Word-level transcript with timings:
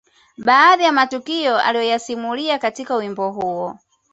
Baadhi 0.37 0.83
ya 0.83 0.91
matukio 0.91 1.57
aliyoyasimulia 1.59 2.59
katika 2.59 2.95
wimbo 2.95 3.31
huo 3.31 3.77